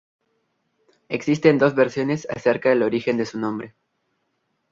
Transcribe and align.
Existe 1.09 1.53
dos 1.53 1.75
versiones 1.75 2.27
acerca 2.27 2.69
del 2.69 2.81
origen 2.81 3.17
de 3.17 3.27
su 3.27 3.37
nombre. 3.37 3.75